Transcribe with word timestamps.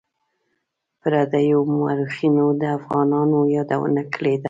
پردیو 0.99 1.59
مورخینو 1.75 2.45
د 2.61 2.63
افغانانو 2.77 3.37
یادونه 3.55 4.01
کړې 4.13 4.33
ده. 4.37 4.39